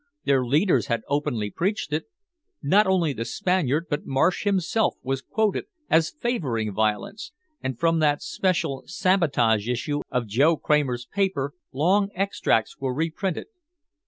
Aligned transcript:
Their 0.23 0.43
leaders 0.43 0.87
had 0.87 1.03
openly 1.07 1.51
preached 1.51 1.93
it. 1.93 2.05
Not 2.63 2.87
only 2.87 3.13
the 3.13 3.23
Spaniard 3.23 3.85
but 3.87 4.03
Marsh 4.07 4.45
himself 4.45 4.95
was 5.03 5.21
quoted 5.21 5.65
as 5.91 6.09
favoring 6.19 6.73
violence, 6.73 7.31
and 7.61 7.79
from 7.79 7.99
that 7.99 8.23
special 8.23 8.81
Sabotage 8.87 9.69
Issue 9.69 10.01
of 10.09 10.25
Joe 10.25 10.57
Kramer's 10.57 11.05
paper 11.05 11.53
long 11.71 12.09
extracts 12.15 12.79
were 12.79 12.95
reprinted. 12.95 13.45